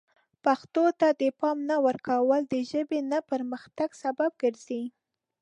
پښتو 0.43 0.83
ته 0.99 1.07
د 1.21 1.23
پام 1.39 1.57
نه 1.69 1.77
ورکول 1.85 2.41
د 2.47 2.55
ژبې 2.71 2.99
نه 3.11 3.19
پرمختګ 3.31 3.89
سبب 4.03 4.31
ګرځي. 4.43 4.83